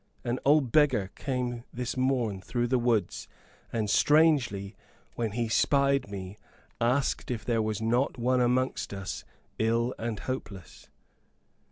[0.23, 3.27] An old beggar came this morn through the woods,
[3.71, 4.75] and, strangely,
[5.13, 6.39] when he spied me,
[6.81, 9.23] asked if there was not one amongst us
[9.59, 10.89] ill and hopeless."